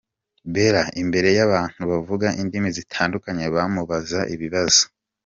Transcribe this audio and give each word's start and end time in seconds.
Bella 0.53 0.83
imbere 1.01 1.29
y'abantu 1.37 1.81
bavuga 1.91 2.27
indimi 2.41 2.69
zitandukanye 2.77 3.45
bamubaza 3.55 4.19
ibibazo. 4.33 4.83